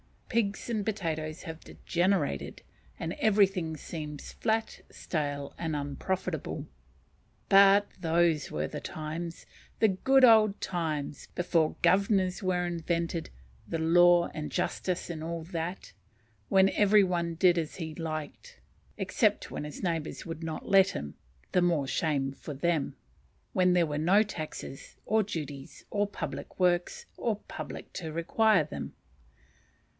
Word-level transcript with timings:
Pigs 0.29 0.67
and 0.69 0.83
potatoes 0.85 1.43
have 1.43 1.59
degenerated; 1.59 2.63
and 2.97 3.13
everything 3.19 3.75
seems 3.77 4.31
"flat, 4.31 4.81
stale, 4.89 5.53
and 5.59 5.75
unprofitable." 5.75 6.65
But 7.49 7.87
those 7.99 8.49
were 8.49 8.67
the 8.67 8.79
times! 8.79 9.45
the 9.79 9.89
"good 9.89 10.23
old 10.23 10.59
times" 10.61 11.27
before 11.35 11.75
Governors 11.81 12.41
were 12.41 12.65
invented, 12.65 13.29
and 13.69 13.93
law, 13.93 14.29
and 14.33 14.49
justice, 14.51 15.09
and 15.09 15.21
all 15.23 15.43
that. 15.43 15.91
When 16.47 16.69
every 16.69 17.03
one 17.03 17.35
did 17.35 17.57
as 17.59 17.75
he 17.75 17.93
liked, 17.93 18.57
except 18.97 19.51
when 19.51 19.65
his 19.65 19.83
neighbours 19.83 20.25
would 20.25 20.43
not 20.43 20.67
let 20.67 20.91
him, 20.91 21.13
(the 21.51 21.61
more 21.61 21.87
shame 21.87 22.31
for 22.31 22.53
them,) 22.53 22.95
when 23.53 23.73
there 23.73 23.85
were 23.85 23.99
no 23.99 24.23
taxes, 24.23 24.95
or 25.05 25.21
duties, 25.23 25.85
or 25.91 26.07
public 26.07 26.57
works, 26.59 27.05
or 27.17 27.35
public 27.47 27.91
to 27.93 28.13
require 28.13 28.63
them. 28.63 28.93